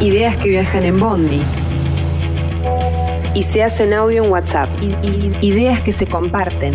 [0.00, 1.42] Ideas que viajan en Bondi.
[3.34, 4.68] Y se hacen audio en WhatsApp.
[5.40, 6.74] Ideas que se comparten.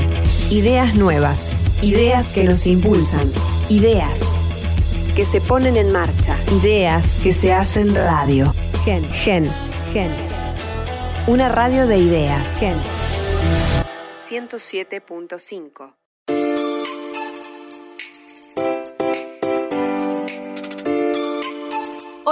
[0.50, 1.54] Ideas nuevas.
[1.84, 3.32] Ideas que nos impulsan.
[3.70, 4.22] Ideas
[5.16, 6.36] que se ponen en marcha.
[6.62, 8.54] Ideas que se hacen radio.
[8.84, 9.04] Gen.
[9.12, 9.52] Gen.
[9.94, 10.12] Gen.
[11.28, 12.58] Una radio de ideas.
[12.58, 12.78] Gen.
[14.28, 16.01] 107.5.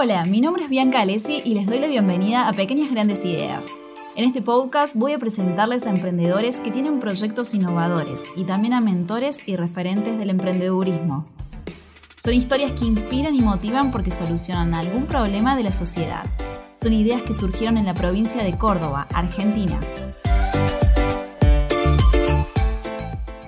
[0.02, 3.68] Hola, mi nombre es Bianca Alessi y les doy la bienvenida a Pequeñas Grandes Ideas.
[4.16, 8.80] En este podcast voy a presentarles a emprendedores que tienen proyectos innovadores y también a
[8.80, 11.26] mentores y referentes del emprendedurismo.
[12.18, 16.24] Son historias que inspiran y motivan porque solucionan algún problema de la sociedad.
[16.72, 19.82] Son ideas que surgieron en la provincia de Córdoba, Argentina.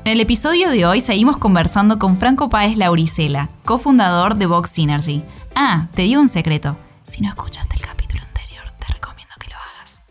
[0.04, 5.22] En el episodio de hoy seguimos conversando con Franco Páez Lauricela, cofundador de Vox Synergy.
[5.54, 6.76] Ah, te digo un secreto.
[7.04, 10.04] Si no escuchaste el capítulo anterior, te recomiendo que lo hagas.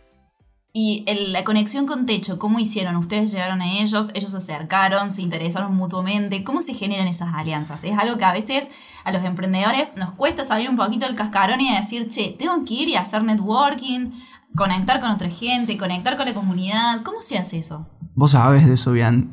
[0.73, 2.95] Y la conexión con Techo, ¿cómo hicieron?
[2.95, 4.13] ¿Ustedes llegaron a ellos?
[4.15, 5.11] ¿Ellos se acercaron?
[5.11, 6.45] ¿Se interesaron mutuamente?
[6.45, 7.83] ¿Cómo se generan esas alianzas?
[7.83, 8.69] Es algo que a veces
[9.03, 12.75] a los emprendedores nos cuesta salir un poquito del cascarón y decir, che, tengo que
[12.75, 14.13] ir y hacer networking,
[14.55, 17.03] conectar con otra gente, conectar con la comunidad.
[17.03, 17.89] ¿Cómo se hace eso?
[18.15, 19.31] Vos sabes de eso, Bian.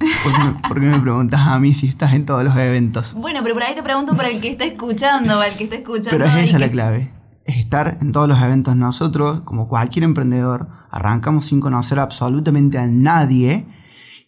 [0.67, 3.15] ¿Por qué, me, preguntas a mí si estás en todos los eventos?
[3.15, 5.75] Bueno, pero por ahí te pregunto para el que está escuchando, para el que está
[5.77, 6.11] escuchando.
[6.11, 7.11] Pero es esa la clave.
[7.45, 8.75] Es estar en todos los eventos.
[8.75, 13.65] Nosotros, como cualquier emprendedor, arrancamos sin conocer absolutamente a nadie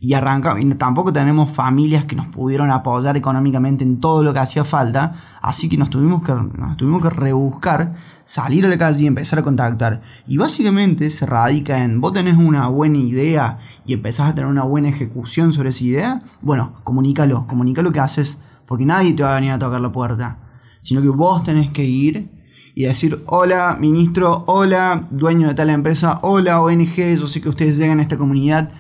[0.02, 0.64] y arrancamos.
[0.64, 5.16] Y tampoco tenemos familias que nos pudieron apoyar económicamente en todo lo que hacía falta.
[5.42, 9.40] Así que nos tuvimos que, nos tuvimos que rebuscar salir a la calle y empezar
[9.40, 10.02] a contactar.
[10.26, 14.64] Y básicamente se radica en, vos tenés una buena idea y empezás a tener una
[14.64, 19.36] buena ejecución sobre esa idea, bueno, comunícalo, comunícalo que haces, porque nadie te va a
[19.36, 20.38] venir a tocar la puerta,
[20.82, 22.30] sino que vos tenés que ir
[22.76, 27.78] y decir, hola ministro, hola dueño de tal empresa, hola ONG, yo sé que ustedes
[27.78, 28.72] llegan a esta comunidad,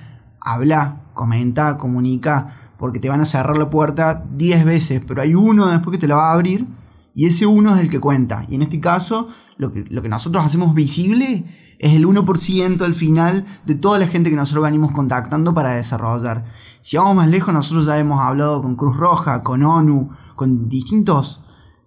[0.42, 5.68] habla, comenta, comunica, porque te van a cerrar la puerta 10 veces, pero hay uno
[5.68, 6.66] después que te la va a abrir
[7.14, 8.46] y ese uno es el que cuenta.
[8.50, 11.46] Y en este caso, lo que, nosotros hacemos visible
[11.78, 16.46] es el 1% al final de toda la gente que nosotros venimos contactando para desarrollar.
[16.82, 21.42] Si vamos más lejos, nosotros ya hemos hablado con Cruz Roja, con ONU, con distintas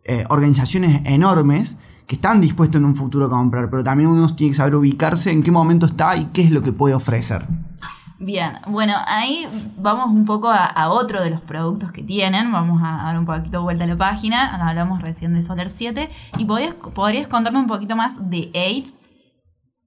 [0.04, 4.50] eh, organizaciones enormes que están dispuestos en un futuro a comprar, pero también uno tiene
[4.50, 7.46] que saber ubicarse en qué momento está y qué es lo que puede ofrecer.
[8.24, 12.52] Bien, bueno, ahí vamos un poco a, otro de los productos que tienen.
[12.52, 14.68] Vamos a dar un poquito vuelta a la página.
[14.68, 16.08] Hablamos recién de Solar 7.
[16.38, 18.94] ¿Y podrías, podrías contarme un poquito más de 8?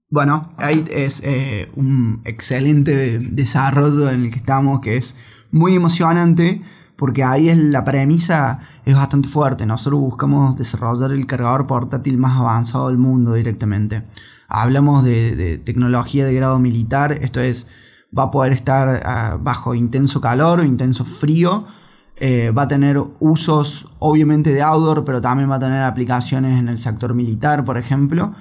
[0.09, 5.15] Bueno, 8 es eh, un excelente desarrollo en el que estamos, que es
[5.51, 6.61] muy emocionante,
[6.97, 9.65] porque ahí es la premisa es bastante fuerte.
[9.65, 14.03] Nosotros buscamos desarrollar el cargador portátil más avanzado del mundo directamente.
[14.49, 17.65] Hablamos de, de tecnología de grado militar, esto es
[18.17, 21.65] va a poder estar ah, bajo intenso calor o intenso frío.
[22.17, 26.69] Eh, va a tener usos obviamente de outdoor, pero también va a tener aplicaciones en
[26.69, 28.33] el sector militar, por ejemplo.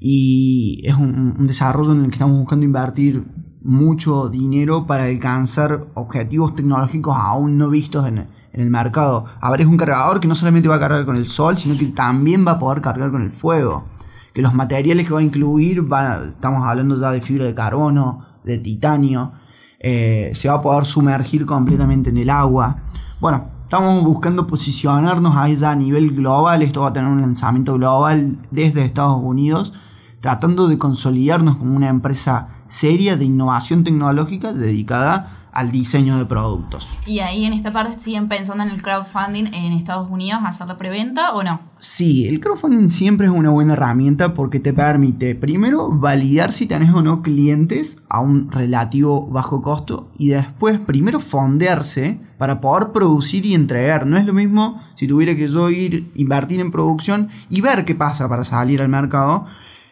[0.00, 3.24] Y es un, desarrollo en el que estamos buscando invertir
[3.62, 9.24] mucho dinero para alcanzar objetivos tecnológicos aún no vistos en, el mercado.
[9.40, 11.76] A ver, es un cargador que no solamente va a cargar con el sol, sino
[11.76, 13.84] que también va a poder cargar con el fuego.
[14.32, 18.58] Que los materiales que va a incluir, estamos hablando ya de fibra de carbono, de
[18.58, 19.32] titanio,
[19.78, 22.76] eh, se va a poder sumergir completamente en el agua.
[23.20, 27.74] Bueno, estamos buscando posicionarnos ahí ya a nivel global, esto va a tener un lanzamiento
[27.74, 29.72] global desde Estados Unidos,
[30.20, 36.88] tratando de consolidarnos como una empresa seria de innovación tecnológica dedicada al diseño de productos.
[37.06, 40.76] ¿Y ahí en esta parte siguen pensando en el crowdfunding en Estados Unidos, hacer la
[40.76, 41.60] preventa o no?
[41.78, 46.92] Sí, el crowdfunding siempre es una buena herramienta porque te permite primero validar si tenés
[46.92, 53.46] o no clientes a un relativo bajo costo y después primero fondearse para poder producir
[53.46, 54.06] y entregar.
[54.06, 57.94] No es lo mismo si tuviera que yo ir, invertir en producción y ver qué
[57.94, 59.46] pasa para salir al mercado.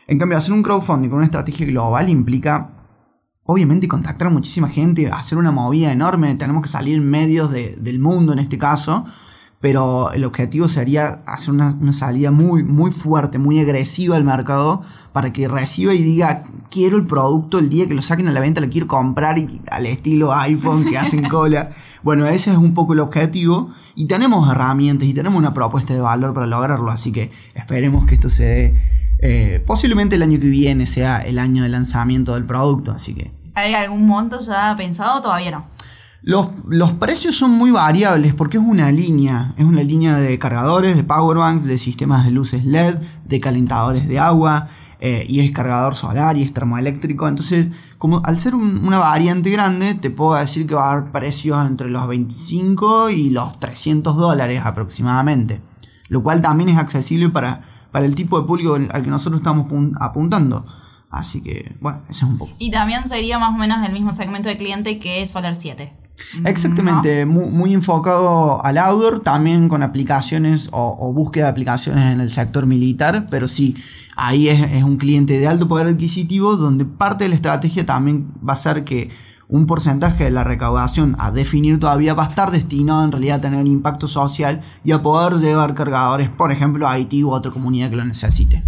[0.09, 2.82] En cambio, hacer un crowdfunding con una estrategia global implica
[3.45, 7.99] obviamente contactar a muchísima gente, hacer una movida enorme, tenemos que salir en medios del
[7.99, 9.05] mundo en este caso,
[9.61, 15.33] pero el objetivo sería hacer una, salida muy, muy fuerte, muy agresiva al mercado para
[15.33, 18.61] que reciba y diga, quiero el producto el día que lo saquen a la venta,
[18.61, 21.71] lo quiero comprar y, al estilo iPhone que hacen cola.
[22.03, 26.01] Bueno, ese es un poco el objetivo y tenemos herramientas y tenemos una propuesta de
[26.01, 28.92] valor para lograrlo, así que esperemos que esto se dé
[29.23, 33.33] eh, posiblemente el año que viene sea el año de lanzamiento del producto, así que...
[33.55, 35.69] ¿Hay algún monto ya pensado o todavía no?
[36.23, 40.97] Los, los, precios son muy variables porque es una línea, es una línea de cargadores,
[40.97, 44.69] de powerbanks, de sistemas de luces LED, de calentadores de agua,
[45.05, 47.27] eh, y es cargador solar y es termoeléctrico.
[47.27, 47.67] Entonces,
[47.99, 51.89] como al ser una variante grande, te puedo decir que va a haber precios entre
[51.91, 55.61] los 25 y los 300 dólares aproximadamente.
[56.07, 59.67] Lo cual también es accesible para, para el tipo de público al que nosotros estamos
[60.01, 60.67] apuntando.
[61.11, 62.53] Así que, bueno, ese es un poco.
[62.59, 65.93] Y también sería más o menos el mismo segmento de cliente que Solar 7.
[66.45, 72.67] Exactamente, muy, enfocado al outdoor, también con aplicaciones o, búsqueda de aplicaciones en el sector
[72.67, 73.77] militar, pero sí,
[74.17, 78.55] ahí es, un cliente de alto poder adquisitivo donde parte de la estrategia también va
[78.55, 79.11] a ser que
[79.53, 83.41] un porcentaje de la recaudación a definir todavía va a estar destinado en realidad a
[83.43, 87.91] tener impacto social y a poder llevar cargadores, por ejemplo, a Haití u otra comunidad
[87.91, 88.63] que lo necesite.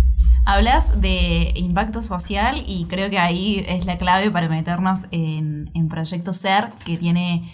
[0.45, 5.89] Hablas de impacto social y creo que ahí es la clave para meternos en, en
[5.89, 7.51] Proyecto SER, que tiene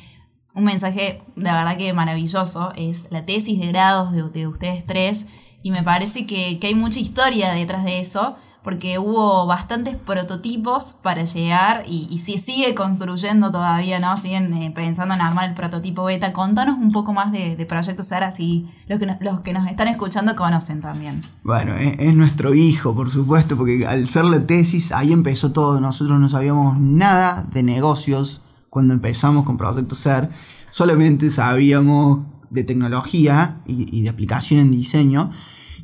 [0.52, 5.26] un mensaje, la verdad que maravilloso, es la tesis de grados de, ustedes tres,
[5.62, 8.36] y me parece que, que hay mucha historia detrás de eso
[8.70, 14.16] porque hubo bastantes prototipos para llegar y, y se sigue construyendo todavía, ¿no?
[14.16, 16.32] Siguen eh, pensando en armar el prototipo beta.
[16.32, 20.36] Contanos un poco más de, Proyecto Sara, así los que, los que nos están escuchando
[20.36, 21.20] conocen también.
[21.42, 25.80] Bueno, es, nuestro hijo, por supuesto, porque al ser la tesis, ahí empezó todo.
[25.80, 30.30] Nosotros no sabíamos nada de negocios cuando empezamos con Proyecto Ser.
[30.70, 32.20] Solamente sabíamos
[32.50, 35.32] de tecnología y de aplicación en diseño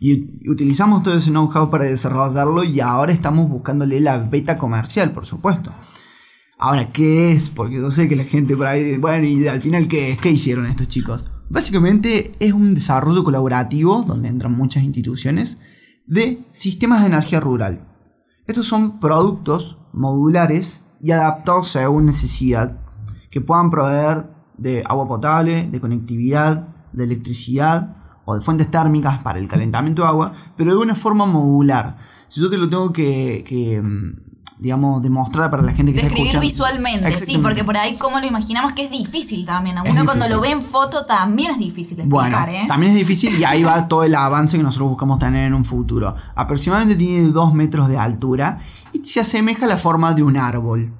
[0.01, 5.27] y utilizamos todo ese know-how para desarrollarlo y ahora estamos buscándole la beta comercial, por
[5.27, 5.73] supuesto.
[6.59, 7.51] Ahora, ¿qué es?
[7.51, 10.19] Porque yo sé que la gente por ahí, bueno, y al final, ¿qué?
[10.21, 11.31] ¿Qué hicieron estos chicos?
[11.51, 15.59] Básicamente es un desarrollo colaborativo, donde entran muchas instituciones,
[16.07, 17.87] de sistemas de energía rural.
[18.47, 22.81] Estos son productos modulares y adaptados según necesidad,
[23.31, 27.96] que puedan proveer de agua potable, de conectividad, de electricidad,
[28.27, 31.97] o de fuentes térmicas para el calentamiento de agua, pero de una forma modular.
[32.29, 36.45] Si yo te lo tengo que, mm, digamos, demostrar para la gente que Describir está
[36.45, 36.75] escuchando.
[36.75, 39.77] visualmente, sí, porque por ahí como lo imaginamos que es difícil también.
[39.79, 42.67] Uno cuando lo ve en foto también es difícil de explicar, bueno, ¿eh?
[42.67, 45.65] También es difícil y ahí va todo el avance que nosotros buscamos tener en un
[45.65, 46.17] futuro.
[46.35, 48.59] Aproximadamente tiene 2 metros de altura
[48.93, 50.93] y se asemeja a la forma de un árbol.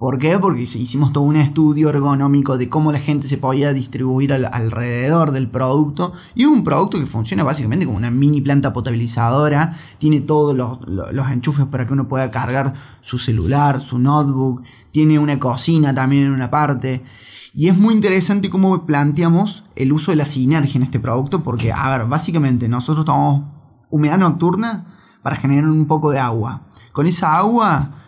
[0.00, 0.38] ¿Por qué?
[0.38, 5.50] Porque hicimos todo un estudio ergonómico de cómo la gente se podía distribuir alrededor del
[5.50, 6.14] producto.
[6.34, 9.76] Y es un producto que funciona básicamente como una mini planta potabilizadora.
[9.98, 14.62] Tiene todos los, enchufes para que uno pueda cargar su celular, su notebook.
[14.90, 17.04] Tiene una cocina también en una parte.
[17.52, 21.42] Y es muy interesante cómo planteamos el uso de la sinergia en este producto.
[21.42, 23.50] Porque, a ver, básicamente nosotros tomamos
[23.90, 26.62] humedad nocturna para generar un poco de agua.
[26.92, 27.99] Con esa agua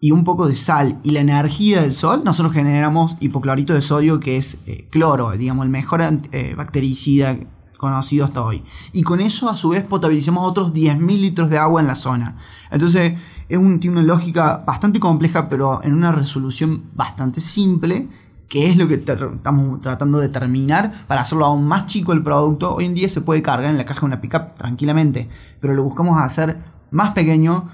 [0.00, 4.18] y un poco de sal y la energía del sol, nosotros generamos hipoclorito de sodio
[4.18, 7.36] que es eh, cloro, digamos, el mejor eh, bactericida
[7.76, 8.62] conocido hasta hoy.
[8.92, 12.36] Y con eso a su vez potabilizamos otros 10.000 litros de agua en la zona.
[12.70, 13.14] Entonces
[13.48, 18.08] es un, tiene una lógica bastante compleja pero en una resolución bastante simple
[18.48, 22.74] que es lo que estamos tratando de terminar para hacerlo aún más chico el producto.
[22.74, 25.28] Hoy en día se puede cargar en la caja de una pickup tranquilamente,
[25.60, 26.58] pero lo buscamos hacer
[26.90, 27.68] más pequeño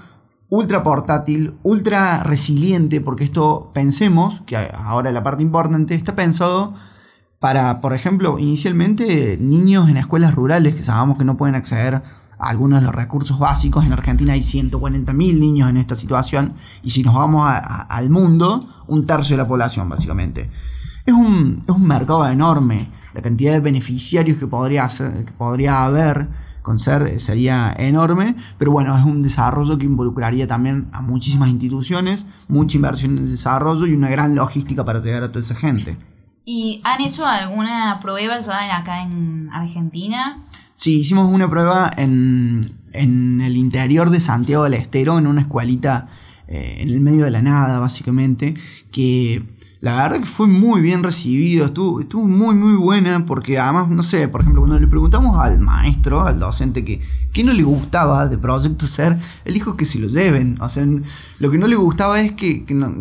[0.49, 6.73] ultra portátil, ultra resiliente, porque esto pensemos, que ahora la parte importante, está pensado
[7.39, 12.49] para, por ejemplo, inicialmente niños en escuelas rurales que sabemos que no pueden acceder a
[12.49, 13.85] algunos de los recursos básicos.
[13.85, 19.05] En Argentina hay 140.000 niños en esta situación y si nos vamos al mundo, un
[19.05, 20.49] tercio de la población básicamente.
[21.05, 26.27] Es un, es un mercado enorme, la cantidad de beneficiarios que podría, que podría haber
[26.67, 31.47] con ser eh, sería enorme, pero bueno, es un desarrollo que involucraría también a muchísimas
[31.47, 35.95] instituciones, mucha inversión en desarrollo y una gran logística para llegar a toda esa gente.
[36.43, 40.45] ¿Y han hecho alguna prueba ya acá en Argentina?
[40.73, 46.09] Sí, hicimos una prueba en, en el interior de Santiago del Estero, en una escuelita
[46.49, 48.55] eh, en el medio de la nada, básicamente,
[48.91, 49.41] que
[49.79, 54.01] la verdad que fue muy bien recibido, estuvo, estuvo muy muy buena porque además, no
[54.01, 58.27] sé, por ejemplo, cuando le preguntamos al maestro, al docente que qué no le gustaba
[58.27, 60.83] de Proyecto Ser, él dijo que se lo lleven, o sea,
[61.39, 62.91] lo que no le gustaba es que, no,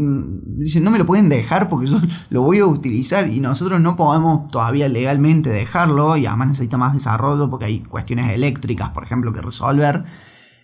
[0.58, 3.96] dicen, no me lo pueden dejar porque yo lo voy a utilizar y nosotros no
[3.96, 9.32] podemos todavía legalmente dejarlo y además necesita más desarrollo porque hay cuestiones eléctricas, por ejemplo,
[9.32, 10.04] que resolver.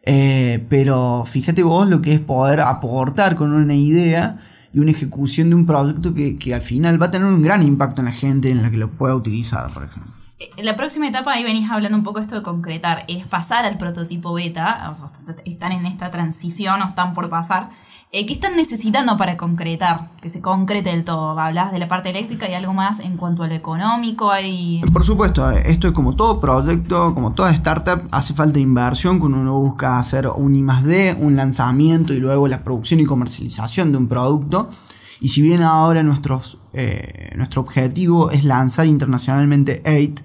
[0.04, 5.50] Eh, pero fíjate vos lo que es poder aportar con una idea y una ejecución
[5.50, 8.12] de un proyecto que, que, al final va a tener un gran impacto en la
[8.12, 10.12] gente en la que lo pueda utilizar, por ejemplo.
[10.38, 13.78] Eh, la próxima etapa, ahí venís hablando un poco esto de concretar, es pasar al
[13.78, 15.10] prototipo beta, o sea,
[15.44, 17.70] están en esta transición o están por pasar.
[18.14, 20.10] Eh, ¿Qué están necesitando para concretar?
[20.20, 21.40] Que se concrete del todo.
[21.40, 24.30] Hablas de la parte eléctrica y algo más en cuanto a lo económico.
[24.30, 24.82] Hay...
[24.92, 29.58] Por supuesto, esto es como todo proyecto, como toda startup, hace falta inversión cuando uno
[29.58, 34.08] busca hacer un I D, un lanzamiento y luego la producción y comercialización de un
[34.08, 34.68] producto.
[35.18, 40.22] Y si bien ahora nuestros, eh, nuestro objetivo es lanzar internacionalmente 8,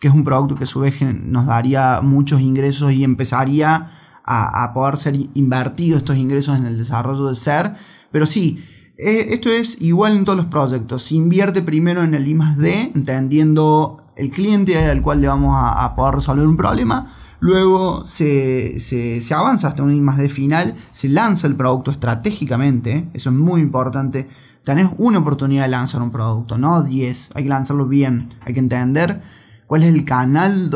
[0.00, 3.92] que es un producto que a su vez nos daría muchos ingresos y empezaría
[4.30, 7.72] a, poder ser invertidos estos ingresos en el desarrollo de ser.
[8.12, 8.62] Pero sí,
[8.98, 11.04] eh, esto es igual en todos los proyectos.
[11.04, 15.94] Se invierte primero en el I D, entendiendo el cliente al cual le vamos a,
[15.94, 17.14] poder resolver un problema.
[17.40, 23.30] Luego se, se, avanza hasta un I D final, se lanza el producto estratégicamente, eso
[23.30, 24.28] es muy importante.
[24.64, 28.60] Tenés una oportunidad de lanzar un producto, no 10, hay que lanzarlo bien, hay que
[28.60, 29.22] entender
[29.68, 30.70] cuál es el canal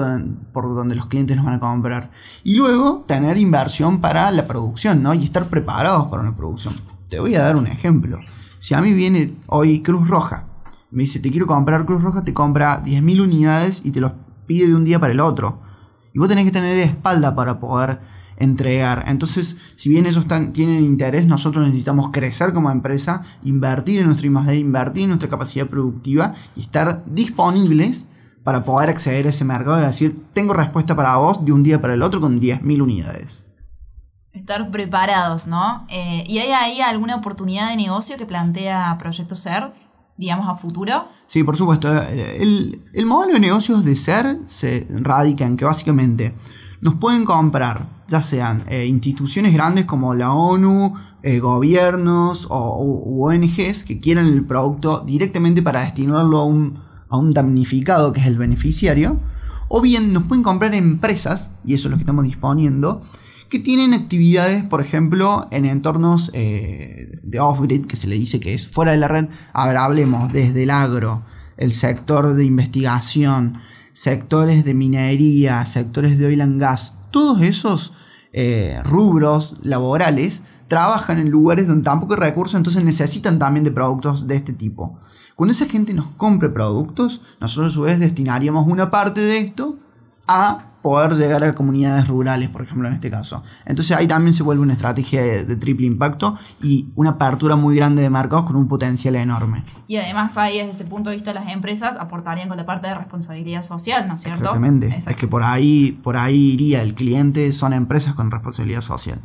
[0.53, 2.11] por donde los clientes nos van a comprar.
[2.45, 5.15] Y luego tener inversión para la producción, ¿no?
[5.15, 6.75] Y estar preparados para una producción.
[7.09, 8.19] Te voy a dar un ejemplo.
[8.59, 10.45] Si a mí viene hoy Cruz Roja,
[10.91, 14.13] me dice, te quiero comprar Cruz Roja, te compra 10.000 unidades y te los
[14.47, 15.63] pide de un día para el otro.
[16.13, 17.99] Y vos tenés que tener espalda para poder
[18.37, 19.05] entregar.
[19.09, 24.55] Entonces, si bien ellos tienen interés, nosotros necesitamos crecer como empresa, invertir en nuestra imagen,
[24.57, 28.07] invertir en nuestra capacidad productiva y estar disponibles
[28.45, 31.81] para poder acceder a ese mercado y decir, tengo respuesta para vos de un día
[31.81, 33.47] para el otro con 10.000 unidades.
[34.33, 35.87] Estar preparados, ¿no?
[35.91, 39.73] Eh, ¿Y hay ahí alguna oportunidad de negocio que plantea Proyecto Ser,
[40.17, 41.09] digamos, a futuro?
[41.27, 41.93] Sí, por supuesto.
[42.03, 46.35] El, modelo de negocios de Ser se radica en que básicamente
[46.81, 53.85] nos pueden comprar, ya sean eh, instituciones grandes como la ONU, eh, gobiernos o ONGs
[53.85, 58.39] que quieran el producto directamente para destinarlo a un a un damnificado que es el
[58.39, 59.21] beneficiario,
[59.69, 63.03] o bien nos pueden comprar empresas, y eso es lo que estamos disponiendo,
[63.51, 68.55] que tienen actividades, por ejemplo, en entornos eh, de off-grid, que se le dice que
[68.55, 69.29] es fuera de la red.
[69.53, 71.23] Ahora hablemos desde el agro,
[71.59, 73.59] el sector de investigación,
[73.93, 77.93] sectores de minería, sectores de oil and gas, todos esos
[78.33, 84.27] eh, rubros laborales trabajan en lugares donde tampoco hay recursos, entonces necesitan también de productos
[84.27, 84.99] de este tipo.
[85.37, 89.77] Cuando esa gente nos compre productos, nosotros a su vez destinaríamos una parte de esto
[90.27, 93.45] a poder llegar a comunidades rurales, por ejemplo, en este caso.
[93.67, 98.01] Entonces ahí también se vuelve una estrategia de, triple impacto y una apertura muy grande
[98.01, 99.65] de mercados con un potencial enorme.
[99.89, 102.95] Y además ahí desde ese punto de vista las empresas aportarían con la parte de
[102.95, 104.41] responsabilidad social, ¿no es cierto?
[104.41, 104.97] Exactamente.
[105.07, 109.21] Es que por ahí, por ahí iría el cliente, son empresas con responsabilidad social.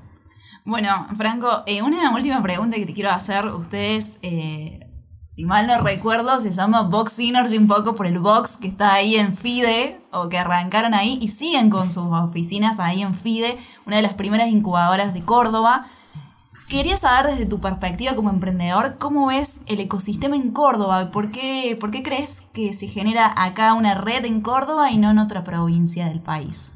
[0.68, 3.46] Bueno, Franco, eh, una última pregunta que te quiero hacer.
[3.46, 4.82] Ustedes eh,
[5.30, 8.94] si mal no recuerdo, se llama Box Synergy un poco por el box que está
[8.94, 13.58] ahí en FIDE, o que arrancaron ahí y siguen con sus oficinas ahí en FIDE,
[13.86, 15.88] una de las primeras incubadoras de Córdoba.
[16.68, 21.12] Quería saber desde tu perspectiva como emprendedor, ¿cómo ves el ecosistema en Córdoba?
[21.12, 25.12] ¿Por qué, ¿Por qué crees que se genera acá una red en Córdoba y no
[25.12, 26.74] en otra provincia del país?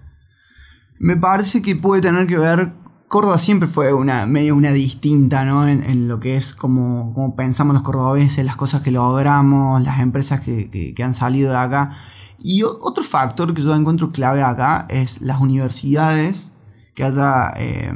[0.98, 2.80] Me parece que puede tener que ver
[3.12, 5.68] Córdoba siempre fue una medio una distinta, ¿no?
[5.68, 10.96] En, lo que es como, pensamos los cordobeses, las cosas que logramos, las empresas que,
[11.03, 11.91] han salido de acá.
[12.39, 16.51] Y otro factor que yo encuentro clave acá es las universidades
[16.96, 17.51] que haya.
[17.58, 17.91] Eh,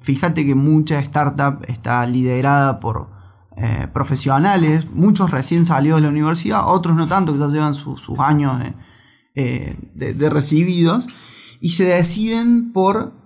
[0.00, 3.10] fíjate que mucha startup está liderada por
[3.56, 8.18] eh, profesionales, muchos recién salidos de la universidad, otros no tanto, que ya llevan sus
[8.18, 8.60] años
[9.36, 11.06] eh, de recibidos,
[11.60, 13.23] y se deciden por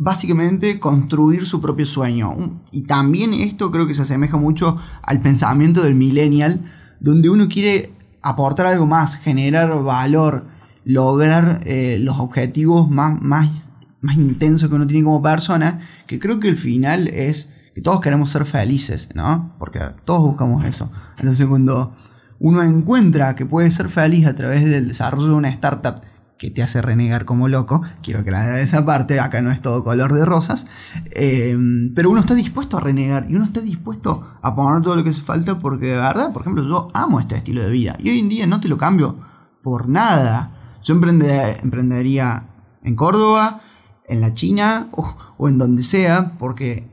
[0.00, 2.62] básicamente construir su propio sueño.
[2.72, 6.62] Y también esto creo que se asemeja mucho al pensamiento del millennial,
[7.00, 7.92] donde uno quiere
[8.22, 10.46] aportar algo más, generar valor,
[10.86, 16.40] lograr eh, los objetivos más, más, más intensos que uno tiene como persona, que creo
[16.40, 19.54] que el final es que todos queremos ser felices, ¿no?
[19.58, 20.90] Porque todos buscamos eso.
[21.18, 21.94] Entonces cuando
[22.38, 26.00] uno encuentra que puede ser feliz a través del desarrollo de una startup
[26.40, 27.82] que te hace renegar como loco.
[28.02, 30.66] Quiero que la de esa parte, acá no es todo color de rosas.
[31.10, 31.54] Eh,
[31.94, 35.10] pero uno está dispuesto a renegar y uno está dispuesto a poner todo lo que
[35.10, 38.20] hace falta porque de verdad, por ejemplo, yo amo este estilo de vida y hoy
[38.20, 39.18] en día no te lo cambio
[39.62, 40.78] por nada.
[40.82, 42.48] Yo emprendería
[42.82, 43.60] en Córdoba,
[44.08, 46.90] en la China o, o en donde sea porque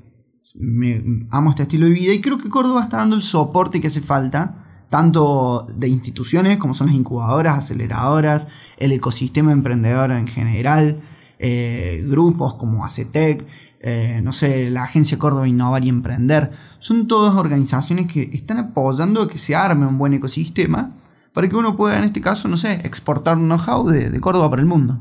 [0.59, 3.87] me amo este estilo de vida y creo que Córdoba está dando el soporte que
[3.87, 11.01] hace falta tanto de instituciones como son las incubadoras, aceleradoras, el ecosistema emprendedor en general,
[11.39, 13.45] eh, grupos como ACETEC,
[13.79, 19.21] eh, no sé, la Agencia Córdoba Innovar y Emprender, son todas organizaciones que están apoyando
[19.21, 20.91] a que se arme un buen ecosistema
[21.33, 24.49] para que uno pueda, en este caso, no sé, exportar un know-how de, de Córdoba
[24.49, 24.97] para el mundo.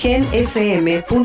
[0.00, 1.18] genfm.com.ar